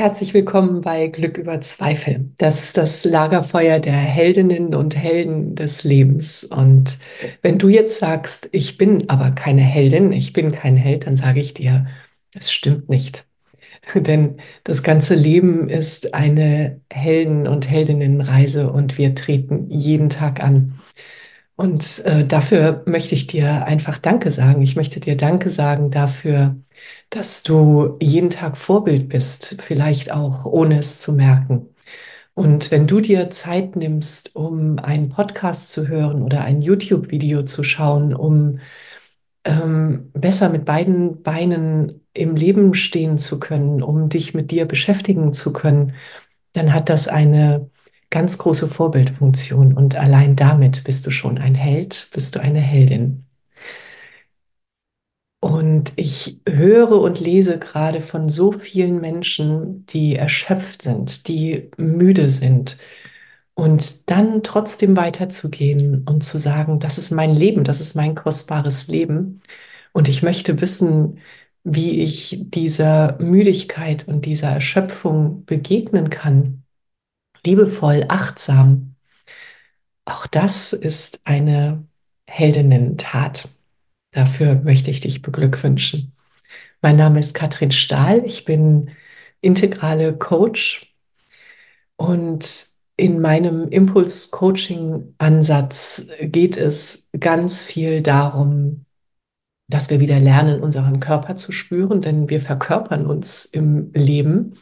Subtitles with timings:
[0.00, 2.30] Herzlich willkommen bei Glück über Zweifel.
[2.38, 6.42] Das ist das Lagerfeuer der Heldinnen und Helden des Lebens.
[6.42, 6.96] Und
[7.42, 11.40] wenn du jetzt sagst, ich bin aber keine Heldin, ich bin kein Held, dann sage
[11.40, 11.86] ich dir,
[12.34, 13.26] es stimmt nicht.
[13.94, 20.78] Denn das ganze Leben ist eine Helden- und Heldinnenreise und wir treten jeden Tag an.
[21.60, 24.62] Und äh, dafür möchte ich dir einfach Danke sagen.
[24.62, 26.56] Ich möchte dir Danke sagen dafür,
[27.10, 31.68] dass du jeden Tag Vorbild bist, vielleicht auch ohne es zu merken.
[32.32, 37.62] Und wenn du dir Zeit nimmst, um einen Podcast zu hören oder ein YouTube-Video zu
[37.62, 38.60] schauen, um
[39.44, 45.34] ähm, besser mit beiden Beinen im Leben stehen zu können, um dich mit dir beschäftigen
[45.34, 45.92] zu können,
[46.54, 47.68] dann hat das eine
[48.10, 49.74] ganz große Vorbildfunktion.
[49.74, 53.26] Und allein damit bist du schon ein Held, bist du eine Heldin.
[55.40, 62.28] Und ich höre und lese gerade von so vielen Menschen, die erschöpft sind, die müde
[62.28, 62.76] sind.
[63.54, 68.88] Und dann trotzdem weiterzugehen und zu sagen, das ist mein Leben, das ist mein kostbares
[68.88, 69.40] Leben.
[69.92, 71.18] Und ich möchte wissen,
[71.64, 76.64] wie ich dieser Müdigkeit und dieser Erschöpfung begegnen kann.
[77.44, 78.94] Liebevoll, achtsam.
[80.04, 81.86] Auch das ist eine
[82.26, 83.48] Heldinnen-Tat.
[84.12, 86.12] Dafür möchte ich dich beglückwünschen.
[86.82, 88.22] Mein Name ist Katrin Stahl.
[88.24, 88.90] Ich bin
[89.40, 90.92] integrale Coach
[91.96, 92.66] und
[92.96, 98.84] in meinem Impuls-Coaching-Ansatz geht es ganz viel darum,
[99.68, 104.58] dass wir wieder lernen, unseren Körper zu spüren, denn wir verkörpern uns im Leben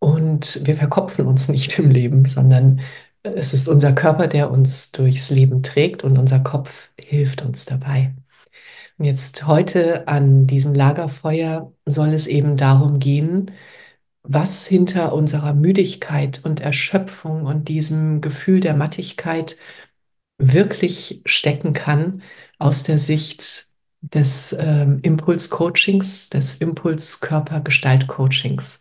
[0.00, 2.80] und wir verkopfen uns nicht im Leben, sondern
[3.22, 8.14] es ist unser Körper, der uns durchs Leben trägt und unser Kopf hilft uns dabei.
[8.98, 13.50] Jetzt heute an diesem Lagerfeuer soll es eben darum gehen,
[14.22, 19.56] was hinter unserer Müdigkeit und Erschöpfung und diesem Gefühl der Mattigkeit
[20.38, 22.22] wirklich stecken kann
[22.58, 23.66] aus der Sicht
[24.02, 28.80] des ähm, Impuls-Coachings, des Impuls-Körper-Gestalt-Coachings.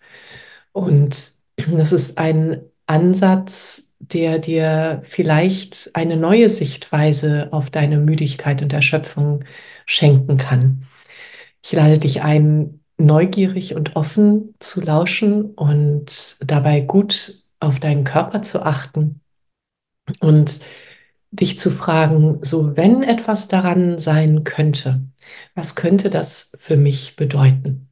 [0.71, 1.31] Und
[1.71, 9.43] das ist ein Ansatz, der dir vielleicht eine neue Sichtweise auf deine Müdigkeit und Erschöpfung
[9.85, 10.83] schenken kann.
[11.63, 18.41] Ich lade dich ein, neugierig und offen zu lauschen und dabei gut auf deinen Körper
[18.41, 19.21] zu achten
[20.19, 20.59] und
[21.31, 25.01] dich zu fragen, so wenn etwas daran sein könnte,
[25.55, 27.89] was könnte das für mich bedeuten?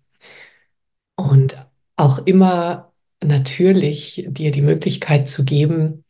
[1.16, 1.58] Und
[1.98, 2.94] auch immer
[3.24, 6.06] natürlich dir die Möglichkeit zu geben,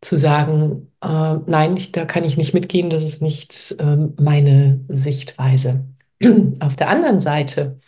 [0.00, 4.80] zu sagen, äh, nein, ich, da kann ich nicht mitgehen, das ist nicht äh, meine
[4.88, 5.86] Sichtweise.
[6.60, 7.78] Auf der anderen Seite,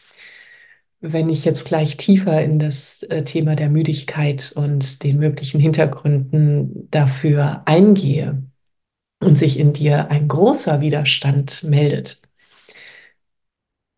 [1.00, 6.88] wenn ich jetzt gleich tiefer in das äh, Thema der Müdigkeit und den möglichen Hintergründen
[6.91, 8.42] dafür eingehe
[9.20, 12.22] und sich in dir ein großer Widerstand meldet,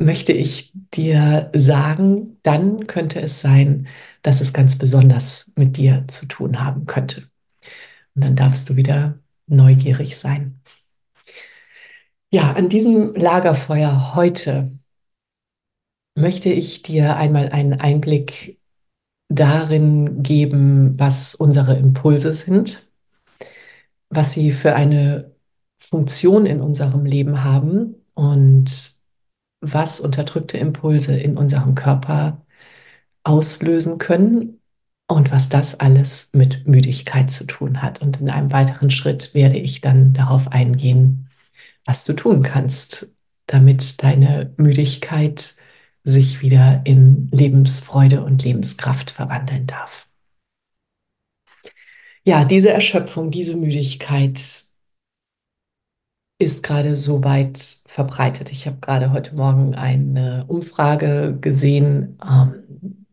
[0.00, 3.87] möchte ich dir sagen, dann könnte es sein,
[4.22, 7.28] dass es ganz besonders mit dir zu tun haben könnte.
[8.15, 10.60] Und dann darfst du wieder neugierig sein.
[12.33, 14.71] Ja, an diesem Lagerfeuer heute
[16.16, 18.59] möchte ich dir einmal einen Einblick
[19.28, 22.89] darin geben, was unsere Impulse sind,
[24.09, 25.34] was sie für eine
[25.78, 29.00] Funktion in unserem Leben haben und
[29.60, 32.44] was unterdrückte Impulse in unserem Körper
[33.25, 34.60] auslösen können
[35.06, 38.00] und was das alles mit Müdigkeit zu tun hat.
[38.00, 41.28] Und in einem weiteren Schritt werde ich dann darauf eingehen,
[41.84, 43.15] was du tun kannst,
[43.47, 45.57] damit deine Müdigkeit
[46.04, 50.09] sich wieder in Lebensfreude und Lebenskraft verwandeln darf.
[52.24, 54.70] Ja, diese Erschöpfung, diese Müdigkeit
[56.41, 58.51] ist gerade so weit verbreitet.
[58.51, 62.19] Ich habe gerade heute Morgen eine Umfrage gesehen.
[62.27, 63.07] Ähm,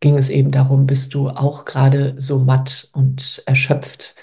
[0.00, 4.14] ging es eben darum, bist du auch gerade so matt und erschöpft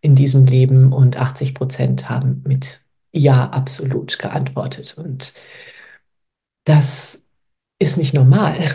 [0.00, 0.92] in diesem Leben?
[0.92, 2.80] Und 80 Prozent haben mit
[3.12, 4.96] Ja absolut geantwortet.
[4.96, 5.34] Und
[6.64, 7.28] das
[7.78, 8.56] ist nicht normal.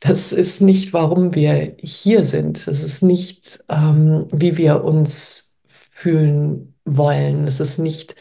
[0.00, 2.66] Das ist nicht, warum wir hier sind.
[2.66, 7.46] Das ist nicht, ähm, wie wir uns fühlen wollen.
[7.46, 8.16] Es ist nicht,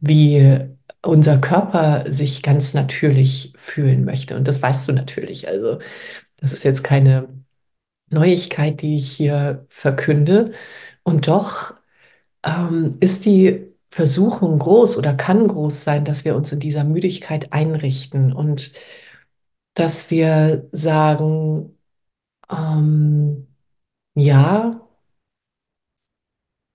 [0.00, 0.60] wie
[1.02, 4.36] unser Körper sich ganz natürlich fühlen möchte.
[4.36, 5.48] Und das weißt du natürlich.
[5.48, 5.78] Also,
[6.36, 7.28] das ist jetzt keine
[8.10, 10.52] Neuigkeit, die ich hier verkünde.
[11.02, 11.74] Und doch
[12.44, 17.52] ähm, ist die Versuchung groß oder kann groß sein, dass wir uns in dieser Müdigkeit
[17.52, 18.72] einrichten und
[19.74, 21.78] dass wir sagen,
[22.50, 23.48] ähm,
[24.14, 24.85] ja,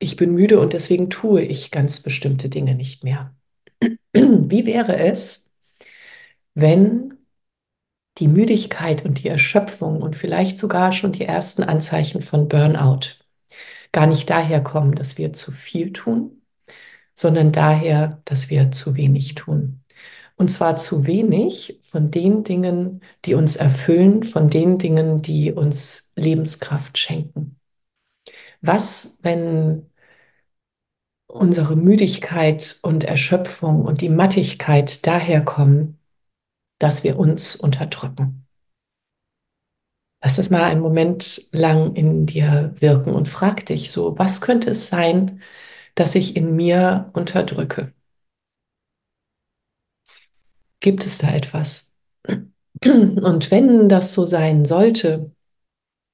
[0.02, 3.36] ich bin müde und deswegen tue ich ganz bestimmte Dinge nicht mehr.
[4.14, 5.52] Wie wäre es,
[6.56, 7.14] wenn
[8.18, 13.16] die Müdigkeit und die Erschöpfung und vielleicht sogar schon die ersten Anzeichen von Burnout
[13.92, 16.42] gar nicht daher kommen, dass wir zu viel tun,
[17.16, 19.84] sondern daher, dass wir zu wenig tun.
[20.36, 26.12] Und zwar zu wenig von den Dingen, die uns erfüllen, von den Dingen, die uns
[26.16, 27.58] Lebenskraft schenken.
[28.62, 29.91] Was, wenn
[31.32, 36.00] unsere Müdigkeit und Erschöpfung und die Mattigkeit daher kommen,
[36.80, 38.46] dass wir uns unterdrücken?
[40.24, 44.70] Lass es mal einen Moment lang in dir wirken und frag dich so, was könnte
[44.70, 45.42] es sein,
[45.96, 47.94] dass ich in mir unterdrücke?
[50.80, 51.96] Gibt es da etwas?
[52.84, 55.32] Und wenn das so sein sollte,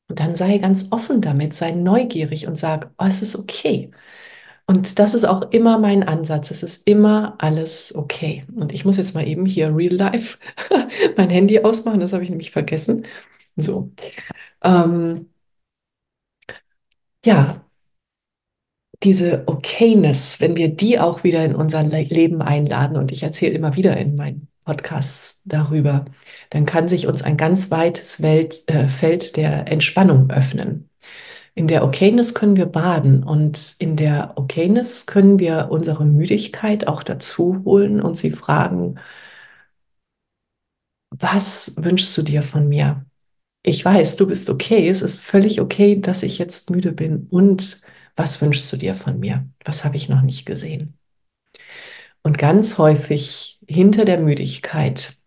[0.08, 3.92] dann sei ganz offen damit, sei neugierig und sag, oh, es ist okay.
[4.70, 6.52] Und das ist auch immer mein Ansatz.
[6.52, 8.46] Es ist immer alles okay.
[8.56, 10.38] Und ich muss jetzt mal eben hier real life
[11.18, 12.02] mein Handy ausmachen.
[12.02, 13.06] Das habe ich nämlich vergessen.
[13.56, 13.92] So.
[14.64, 15.30] Ähm,
[17.26, 17.62] ja,
[19.04, 23.76] diese Okayness, wenn wir die auch wieder in unser Leben einladen, und ich erzähle immer
[23.76, 26.06] wieder in meinen Podcasts darüber,
[26.50, 30.87] dann kann sich uns ein ganz weites Welt, äh, Feld der Entspannung öffnen.
[31.58, 37.02] In der Okayness können wir baden und in der Okayness können wir unsere Müdigkeit auch
[37.02, 39.00] dazu holen und sie fragen,
[41.10, 43.08] was wünschst du dir von mir?
[43.64, 47.82] Ich weiß, du bist okay, es ist völlig okay, dass ich jetzt müde bin und
[48.16, 49.50] was wünschst du dir von mir?
[49.66, 50.96] Was habe ich noch nicht gesehen?
[52.22, 55.18] Und ganz häufig hinter der Müdigkeit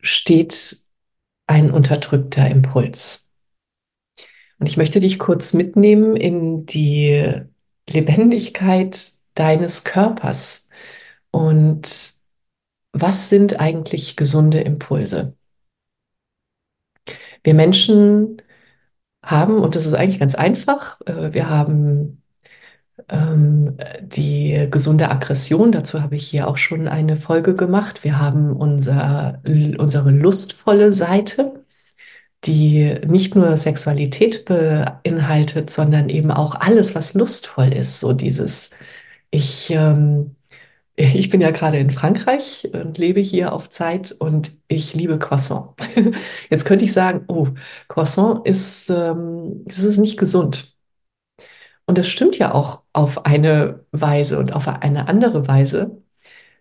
[0.00, 0.78] steht
[1.46, 3.31] ein unterdrückter Impuls.
[4.62, 7.42] Und ich möchte dich kurz mitnehmen in die
[7.90, 10.68] Lebendigkeit deines Körpers.
[11.32, 12.12] Und
[12.92, 15.34] was sind eigentlich gesunde Impulse?
[17.42, 18.40] Wir Menschen
[19.20, 22.22] haben, und das ist eigentlich ganz einfach, äh, wir haben
[23.08, 28.04] ähm, die gesunde Aggression, dazu habe ich hier auch schon eine Folge gemacht.
[28.04, 31.61] Wir haben unser, unsere lustvolle Seite,
[32.44, 38.00] die nicht nur Sexualität beinhaltet, sondern eben auch alles, was lustvoll ist.
[38.00, 38.72] So dieses,
[39.30, 40.36] ich, ähm,
[40.96, 45.70] ich bin ja gerade in Frankreich und lebe hier auf Zeit und ich liebe Croissant.
[46.50, 47.48] Jetzt könnte ich sagen, oh,
[47.88, 50.74] Croissant ist, ähm, das ist nicht gesund.
[51.86, 56.02] Und das stimmt ja auch auf eine Weise und auf eine andere Weise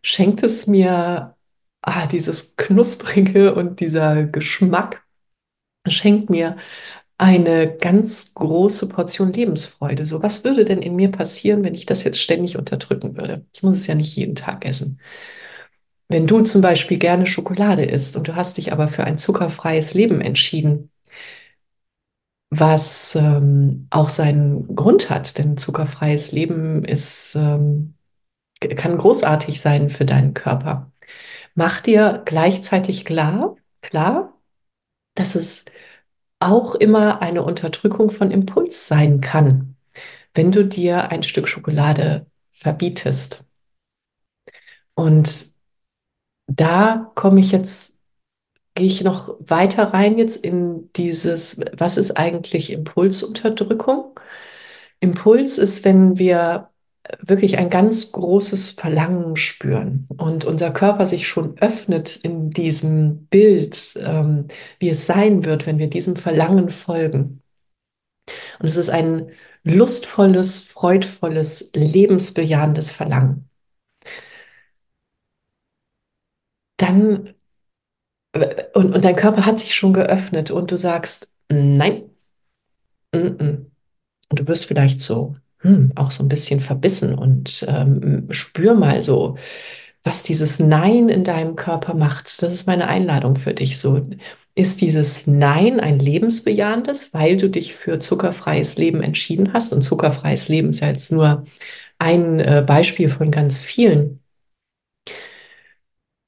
[0.01, 1.36] schenkt es mir
[1.81, 5.04] ah, dieses Knusprige und dieser Geschmack
[5.88, 6.57] schenkt mir
[7.18, 10.06] eine ganz große Portion Lebensfreude.
[10.06, 13.45] So, was würde denn in mir passieren, wenn ich das jetzt ständig unterdrücken würde?
[13.54, 15.00] Ich muss es ja nicht jeden Tag essen.
[16.09, 19.94] Wenn du zum Beispiel gerne Schokolade isst und du hast dich aber für ein zuckerfreies
[19.94, 20.92] Leben entschieden,
[22.50, 27.95] was ähm, auch seinen Grund hat, denn zuckerfreies Leben ist, ähm,
[28.78, 30.92] kann großartig sein für deinen Körper.
[31.56, 34.33] Mach dir gleichzeitig klar, klar,
[35.15, 35.65] dass es
[36.39, 39.75] auch immer eine Unterdrückung von Impuls sein kann,
[40.33, 43.45] wenn du dir ein Stück Schokolade verbietest.
[44.95, 45.51] Und
[46.47, 48.03] da komme ich jetzt,
[48.75, 54.19] gehe ich noch weiter rein jetzt in dieses, was ist eigentlich Impulsunterdrückung?
[55.01, 56.70] Impuls ist, wenn wir
[57.19, 63.99] wirklich ein ganz großes Verlangen spüren und unser Körper sich schon öffnet in diesem Bild,
[64.03, 64.47] ähm,
[64.80, 67.41] wie es sein wird, wenn wir diesem Verlangen folgen.
[68.59, 69.31] Und es ist ein
[69.63, 73.49] lustvolles, freudvolles, lebensbejahendes Verlangen.
[76.77, 77.33] Dann,
[78.33, 82.09] äh, und, und dein Körper hat sich schon geöffnet und du sagst, nein,
[83.13, 83.65] mm -mm.
[84.30, 89.03] und du wirst vielleicht so hm, auch so ein bisschen verbissen und ähm, spür mal
[89.03, 89.37] so,
[90.03, 92.41] was dieses Nein in deinem Körper macht.
[92.41, 93.80] Das ist meine Einladung für dich.
[93.80, 94.07] So
[94.56, 99.73] ist dieses Nein ein lebensbejahendes, weil du dich für zuckerfreies Leben entschieden hast.
[99.73, 101.44] Und zuckerfreies Leben ist ja jetzt nur
[101.99, 104.19] ein äh, Beispiel von ganz vielen.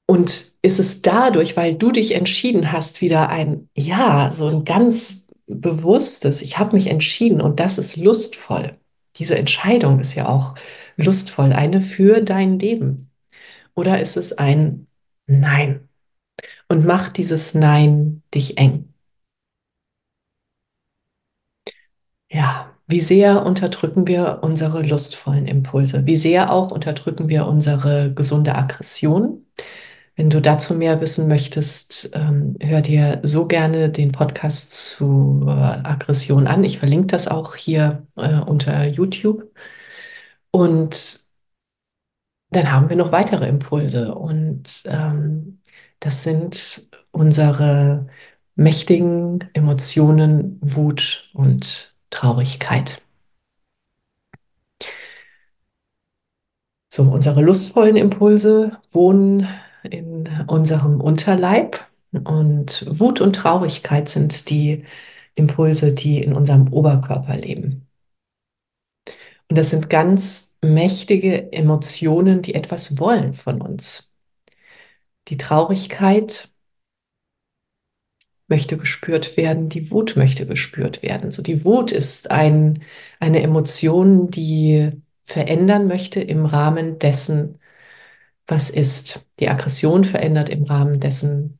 [0.06, 0.30] Und
[0.62, 6.42] ist es dadurch, weil du dich entschieden hast, wieder ein Ja, so ein ganz bewusstes,
[6.42, 8.78] ich habe mich entschieden und das ist lustvoll.
[9.16, 10.54] Diese Entscheidung ist ja auch
[10.96, 13.10] lustvoll, eine für dein Leben.
[13.74, 14.86] Oder ist es ein
[15.26, 15.88] Nein?
[16.68, 18.94] Und macht dieses Nein dich eng?
[22.30, 26.06] Ja, wie sehr unterdrücken wir unsere lustvollen Impulse?
[26.06, 29.46] Wie sehr auch unterdrücken wir unsere gesunde Aggression?
[30.16, 35.50] Wenn du dazu mehr wissen möchtest, ähm, hör dir so gerne den Podcast zu äh,
[35.50, 36.62] Aggression an.
[36.62, 39.50] Ich verlinke das auch hier äh, unter YouTube.
[40.52, 41.20] Und
[42.50, 44.14] dann haben wir noch weitere Impulse.
[44.14, 45.60] Und ähm,
[45.98, 48.06] das sind unsere
[48.54, 53.02] mächtigen Emotionen, Wut und Traurigkeit.
[56.88, 59.48] So, unsere lustvollen Impulse wohnen
[59.90, 64.84] in unserem Unterleib und Wut und Traurigkeit sind die
[65.34, 67.86] Impulse, die in unserem Oberkörper leben.
[69.48, 74.16] Und das sind ganz mächtige Emotionen, die etwas wollen von uns.
[75.28, 76.50] Die Traurigkeit
[78.48, 81.30] möchte gespürt werden, die Wut möchte gespürt werden.
[81.30, 82.82] So die Wut ist ein,
[83.20, 84.90] eine Emotion, die
[85.24, 87.58] verändern möchte im Rahmen dessen,
[88.46, 89.26] was ist.
[89.40, 91.58] Die Aggression verändert im Rahmen dessen,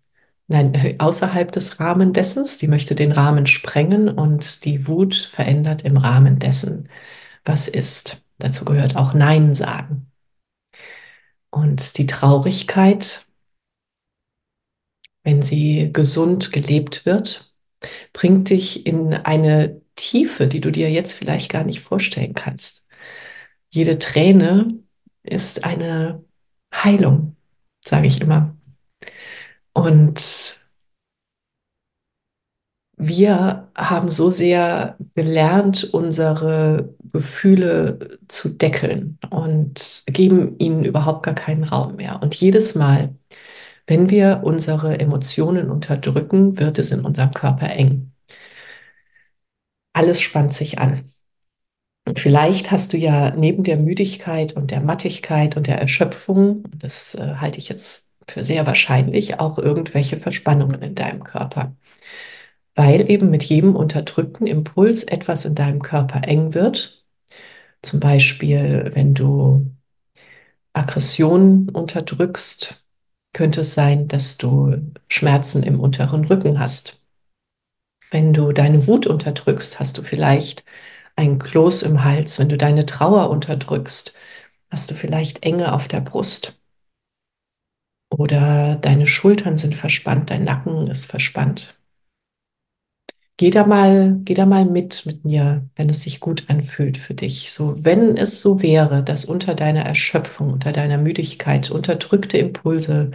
[0.48, 5.96] nein, außerhalb des Rahmen dessen, die möchte den Rahmen sprengen und die Wut verändert im
[5.96, 6.88] Rahmen dessen,
[7.44, 8.22] was ist.
[8.38, 10.10] Dazu gehört auch Nein sagen.
[11.50, 13.26] Und die Traurigkeit,
[15.22, 17.54] wenn sie gesund gelebt wird,
[18.12, 22.88] bringt dich in eine Tiefe, die du dir jetzt vielleicht gar nicht vorstellen kannst.
[23.70, 24.80] Jede Träne
[25.22, 26.24] ist eine
[26.82, 27.36] Heilung,
[27.84, 28.56] sage ich immer.
[29.72, 30.64] Und
[32.96, 41.64] wir haben so sehr gelernt, unsere Gefühle zu deckeln und geben ihnen überhaupt gar keinen
[41.64, 42.20] Raum mehr.
[42.22, 43.14] Und jedes Mal,
[43.86, 48.12] wenn wir unsere Emotionen unterdrücken, wird es in unserem Körper eng.
[49.92, 51.04] Alles spannt sich an.
[52.06, 57.14] Und vielleicht hast du ja neben der Müdigkeit und der Mattigkeit und der Erschöpfung, das
[57.14, 61.74] äh, halte ich jetzt für sehr wahrscheinlich, auch irgendwelche Verspannungen in deinem Körper.
[62.74, 67.04] Weil eben mit jedem unterdrückten Impuls etwas in deinem Körper eng wird.
[67.82, 69.70] Zum Beispiel, wenn du
[70.72, 72.84] Aggressionen unterdrückst,
[73.32, 74.76] könnte es sein, dass du
[75.08, 77.00] Schmerzen im unteren Rücken hast.
[78.10, 80.64] Wenn du deine Wut unterdrückst, hast du vielleicht
[81.16, 82.38] ein Kloß im Hals.
[82.38, 84.16] Wenn du deine Trauer unterdrückst,
[84.70, 86.58] hast du vielleicht Enge auf der Brust.
[88.10, 91.78] Oder deine Schultern sind verspannt, dein Nacken ist verspannt.
[93.36, 97.14] Geh da mal, geh da mal mit mit mir, wenn es sich gut anfühlt für
[97.14, 97.52] dich.
[97.52, 103.10] So, wenn es so wäre, dass unter deiner Erschöpfung, unter deiner Müdigkeit unterdrückte Impulse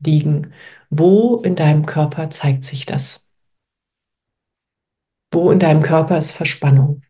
[0.00, 0.52] liegen,
[0.90, 3.30] wo in deinem Körper zeigt sich das?
[5.32, 7.02] Wo in deinem Körper ist Verspannung?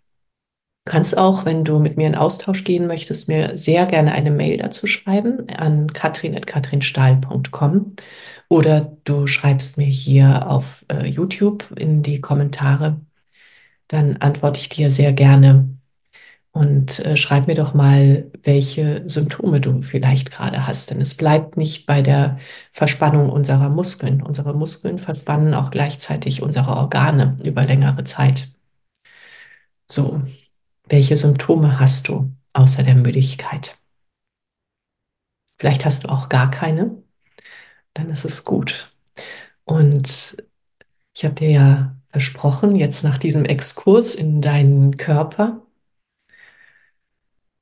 [0.87, 4.59] Kannst auch, wenn du mit mir in Austausch gehen möchtest, mir sehr gerne eine Mail
[4.59, 7.97] dazu schreiben an katrin.katrinstahl.com
[8.49, 13.01] oder du schreibst mir hier auf äh, YouTube in die Kommentare.
[13.89, 15.71] Dann antworte ich dir sehr gerne
[16.53, 20.91] und äh, schreib mir doch mal, welche Symptome du vielleicht gerade hast.
[20.91, 22.39] Denn es bleibt nicht bei der
[22.71, 24.23] Verspannung unserer Muskeln.
[24.23, 28.51] Unsere Muskeln verspannen auch gleichzeitig unsere Organe über längere Zeit.
[29.89, 30.23] So,
[30.89, 33.79] welche Symptome hast du außer der Müdigkeit?
[35.59, 37.03] Vielleicht hast du auch gar keine,
[37.95, 38.95] dann ist es gut.
[39.65, 40.37] Und
[41.17, 45.63] ich habe dir ja versprochen, jetzt nach diesem Exkurs in deinen Körper,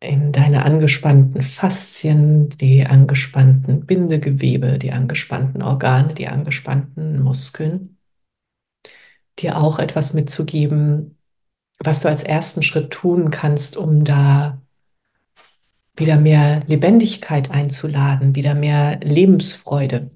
[0.00, 7.98] in deine angespannten Faszien, die angespannten Bindegewebe, die angespannten Organe, die angespannten Muskeln,
[9.38, 11.18] dir auch etwas mitzugeben,
[11.84, 14.60] was du als ersten Schritt tun kannst, um da
[15.96, 20.10] wieder mehr Lebendigkeit einzuladen, wieder mehr Lebensfreude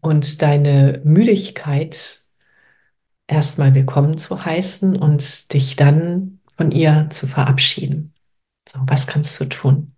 [0.00, 2.22] und deine Müdigkeit
[3.26, 8.14] erstmal willkommen zu heißen und dich dann von ihr zu verabschieden.
[8.68, 9.94] So, was kannst du tun?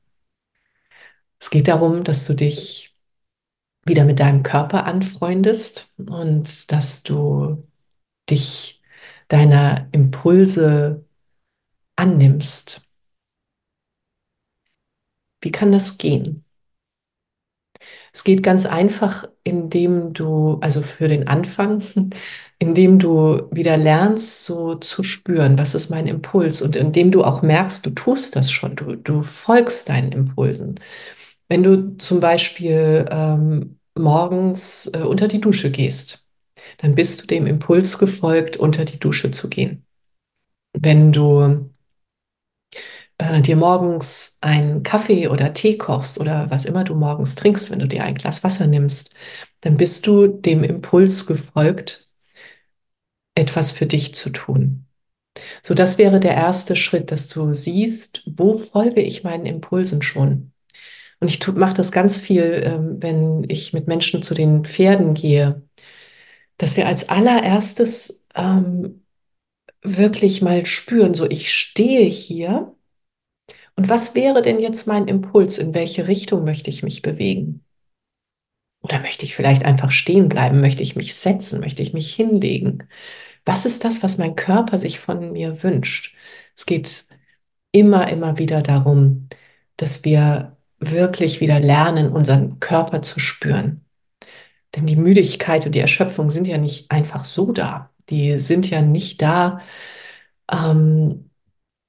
[1.40, 2.96] Es geht darum, dass du dich
[3.84, 7.66] wieder mit deinem Körper anfreundest und dass du
[8.28, 8.77] dich
[9.28, 11.04] deiner Impulse
[11.96, 12.82] annimmst.
[15.40, 16.44] Wie kann das gehen?
[18.12, 21.82] Es geht ganz einfach, indem du, also für den Anfang,
[22.58, 27.42] indem du wieder lernst, so zu spüren, was ist mein Impuls und indem du auch
[27.42, 30.80] merkst, du tust das schon, du, du folgst deinen Impulsen.
[31.48, 36.27] Wenn du zum Beispiel ähm, morgens äh, unter die Dusche gehst,
[36.78, 39.84] dann bist du dem Impuls gefolgt, unter die Dusche zu gehen.
[40.72, 41.70] Wenn du
[43.18, 47.80] äh, dir morgens einen Kaffee oder Tee kochst oder was immer du morgens trinkst, wenn
[47.80, 49.14] du dir ein Glas Wasser nimmst,
[49.60, 52.08] dann bist du dem Impuls gefolgt,
[53.34, 54.86] etwas für dich zu tun.
[55.62, 60.52] So, das wäre der erste Schritt, dass du siehst, wo folge ich meinen Impulsen schon.
[61.20, 65.62] Und ich mache das ganz viel, ähm, wenn ich mit Menschen zu den Pferden gehe,
[66.58, 69.04] dass wir als allererstes ähm,
[69.82, 72.74] wirklich mal spüren, so ich stehe hier
[73.78, 75.56] und was wäre denn jetzt mein Impuls?
[75.58, 77.64] In welche Richtung möchte ich mich bewegen?
[78.82, 80.60] Oder möchte ich vielleicht einfach stehen bleiben?
[80.60, 81.60] Möchte ich mich setzen?
[81.60, 82.88] Möchte ich mich hinlegen?
[83.44, 86.16] Was ist das, was mein Körper sich von mir wünscht?
[86.56, 87.06] Es geht
[87.70, 89.28] immer, immer wieder darum,
[89.76, 93.84] dass wir wirklich wieder lernen, unseren Körper zu spüren.
[94.76, 97.90] Denn die Müdigkeit und die Erschöpfung sind ja nicht einfach so da.
[98.10, 99.60] Die sind ja nicht da,
[100.50, 101.30] ähm,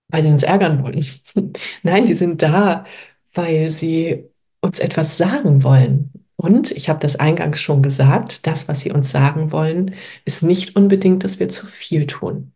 [0.10, 1.06] weil sie uns ärgern wollen.
[1.84, 2.86] Nein, die sind da,
[3.34, 4.26] weil sie
[4.62, 6.12] uns etwas sagen wollen.
[6.36, 9.96] Und ich habe das eingangs schon gesagt, das, was sie uns sagen wollen,
[10.26, 12.54] ist nicht unbedingt, dass wir zu viel tun.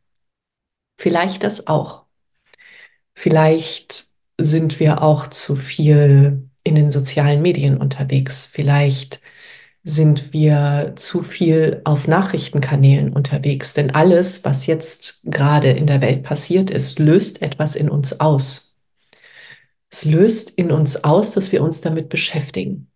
[0.98, 2.06] Vielleicht das auch.
[3.14, 4.06] Vielleicht
[4.40, 8.46] sind wir auch zu viel in den sozialen Medien unterwegs.
[8.46, 9.22] Vielleicht
[9.84, 13.74] sind wir zu viel auf Nachrichtenkanälen unterwegs.
[13.74, 18.80] Denn alles, was jetzt gerade in der Welt passiert ist, löst etwas in uns aus.
[19.90, 22.90] Es löst in uns aus, dass wir uns damit beschäftigen.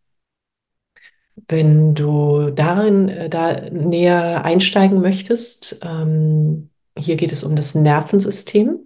[1.47, 8.79] Wenn du darin äh, da näher einsteigen möchtest, ähm, hier geht es um das Nervensystem,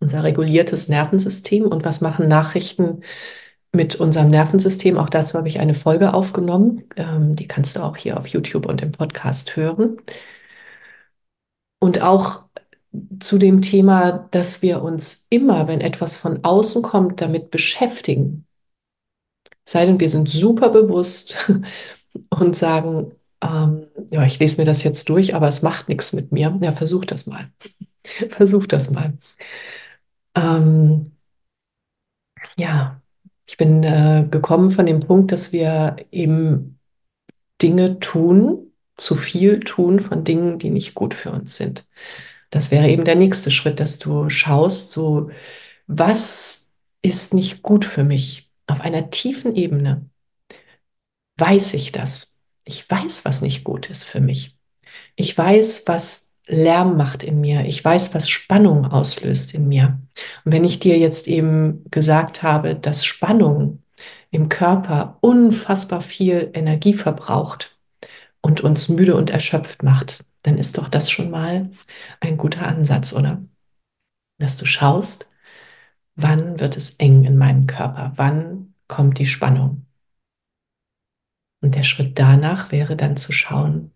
[0.00, 3.02] unser reguliertes Nervensystem und was machen Nachrichten
[3.74, 4.96] mit unserem Nervensystem.
[4.96, 6.84] Auch dazu habe ich eine Folge aufgenommen.
[6.96, 9.98] Ähm, die kannst du auch hier auf YouTube und im Podcast hören.
[11.80, 12.44] Und auch
[13.20, 18.46] zu dem Thema, dass wir uns immer, wenn etwas von außen kommt, damit beschäftigen.
[19.66, 21.36] Sei denn, wir sind super bewusst
[22.30, 26.32] und sagen, ähm, ja, ich lese mir das jetzt durch, aber es macht nichts mit
[26.32, 26.56] mir.
[26.62, 27.50] Ja, versuch das mal.
[28.30, 29.14] versuch das mal.
[30.36, 31.12] Ähm,
[32.56, 33.00] ja,
[33.46, 36.78] ich bin äh, gekommen von dem Punkt, dass wir eben
[37.60, 41.86] Dinge tun, zu viel tun von Dingen, die nicht gut für uns sind.
[42.50, 45.30] Das wäre eben der nächste Schritt, dass du schaust, so,
[45.86, 50.08] was ist nicht gut für mich auf einer tiefen Ebene?
[51.36, 52.38] Weiß ich das?
[52.64, 54.56] Ich weiß, was nicht gut ist für mich.
[55.16, 57.64] Ich weiß, was Lärm macht in mir.
[57.64, 59.98] Ich weiß, was Spannung auslöst in mir.
[60.44, 63.82] Und wenn ich dir jetzt eben gesagt habe, dass Spannung
[64.30, 67.78] im Körper unfassbar viel Energie verbraucht
[68.40, 71.70] und uns müde und erschöpft macht, dann ist doch das schon mal
[72.20, 73.42] ein guter Ansatz, oder?
[74.38, 75.32] Dass du schaust,
[76.16, 78.12] wann wird es eng in meinem Körper?
[78.16, 79.86] Wann kommt die Spannung?
[81.62, 83.92] Und der Schritt danach wäre dann zu schauen,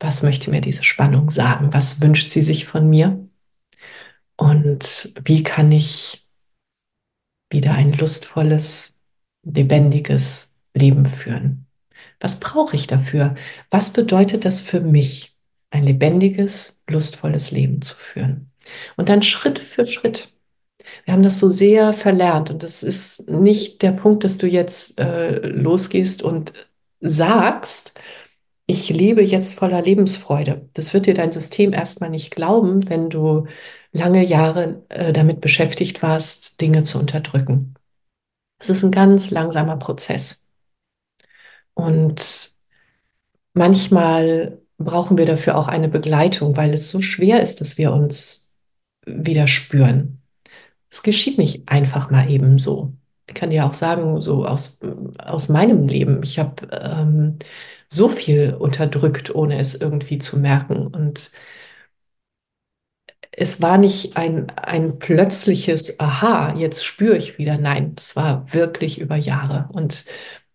[0.00, 1.72] was möchte mir diese Spannung sagen?
[1.72, 3.28] Was wünscht sie sich von mir?
[4.36, 6.28] Und wie kann ich
[7.50, 9.00] wieder ein lustvolles,
[9.42, 11.66] lebendiges Leben führen?
[12.20, 13.34] Was brauche ich dafür?
[13.70, 15.36] Was bedeutet das für mich,
[15.70, 18.52] ein lebendiges, lustvolles Leben zu führen?
[18.96, 20.34] Und dann Schritt für Schritt.
[21.04, 24.98] Wir haben das so sehr verlernt und das ist nicht der Punkt, dass du jetzt
[25.00, 26.52] äh, losgehst und
[27.00, 27.94] sagst,
[28.70, 30.68] ich lebe jetzt voller Lebensfreude.
[30.74, 33.46] Das wird dir dein System erstmal nicht glauben, wenn du
[33.92, 37.74] lange Jahre äh, damit beschäftigt warst, Dinge zu unterdrücken.
[38.58, 40.50] Es ist ein ganz langsamer Prozess.
[41.72, 42.52] Und
[43.54, 48.58] manchmal brauchen wir dafür auch eine Begleitung, weil es so schwer ist, dass wir uns
[49.06, 50.20] wieder spüren.
[50.90, 52.92] Es geschieht nicht einfach mal eben so.
[53.28, 54.80] Ich kann dir auch sagen, so aus,
[55.18, 57.38] aus meinem Leben, ich habe ähm,
[57.90, 60.86] so viel unterdrückt, ohne es irgendwie zu merken.
[60.88, 61.30] Und
[63.32, 67.58] es war nicht ein, ein plötzliches Aha, jetzt spüre ich wieder.
[67.58, 69.68] Nein, das war wirklich über Jahre.
[69.72, 70.04] Und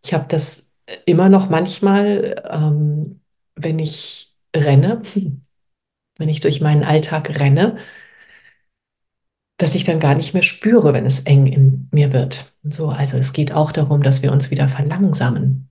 [0.03, 0.73] ich habe das
[1.05, 3.21] immer noch manchmal, ähm,
[3.55, 5.01] wenn ich renne,
[6.17, 7.77] wenn ich durch meinen Alltag renne,
[9.63, 12.53] dass ich dann gar nicht mehr spüre, wenn es eng in mir wird.
[12.63, 15.69] So, also es geht auch darum, dass wir uns wieder verlangsamen.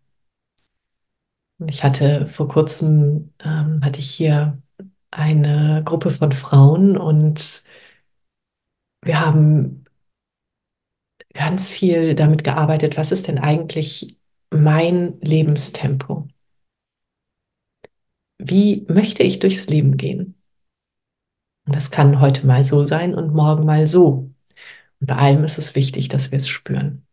[1.69, 4.63] Ich hatte vor kurzem ähm, hatte ich hier
[5.11, 7.65] eine Gruppe von Frauen und
[9.05, 9.85] wir haben
[11.35, 14.17] ganz viel damit gearbeitet, was ist denn eigentlich
[14.49, 16.29] mein Lebenstempo?
[18.39, 20.42] Wie möchte ich durchs Leben gehen?
[21.67, 24.31] Das kann heute mal so sein und morgen mal so.
[25.01, 27.07] Und bei allem ist es wichtig, dass wir es spüren.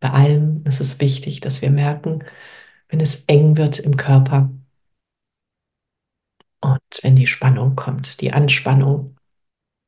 [0.00, 2.24] Bei allem ist es wichtig, dass wir merken,
[2.88, 4.50] wenn es eng wird im Körper
[6.60, 9.16] und wenn die Spannung kommt, die Anspannung,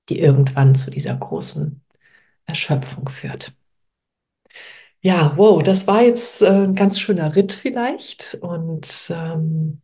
[0.08, 1.80] die irgendwann zu dieser großen
[2.46, 3.54] Erschöpfung führt.
[5.02, 8.36] Ja, wow, das war jetzt äh, ein ganz schöner Ritt vielleicht.
[8.42, 9.80] Und ähm,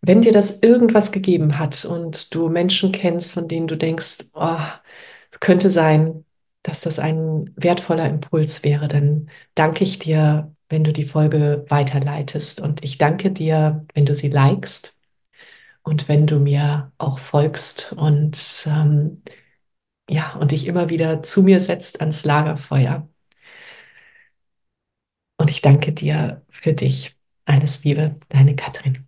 [0.00, 4.58] wenn dir das irgendwas gegeben hat und du Menschen kennst, von denen du denkst, oh,
[5.30, 6.24] es könnte sein,
[6.62, 12.60] dass das ein wertvoller Impuls wäre, dann danke ich dir, wenn du die Folge weiterleitest.
[12.60, 14.96] Und ich danke dir, wenn du sie likest
[15.82, 19.22] und wenn du mir auch folgst und ähm,
[20.10, 23.08] ja, und dich immer wieder zu mir setzt ans Lagerfeuer.
[25.36, 27.16] Und ich danke dir für dich.
[27.44, 29.07] Alles Liebe, deine Katrin.